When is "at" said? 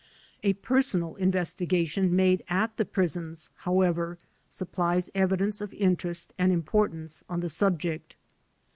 2.49-2.75